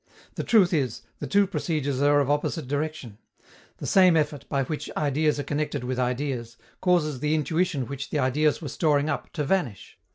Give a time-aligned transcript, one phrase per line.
[0.33, 3.19] The truth is, the two procedures are of opposite direction:
[3.77, 8.17] the same effort, by which ideas are connected with ideas, causes the intuition which the
[8.17, 9.99] ideas were storing up to vanish.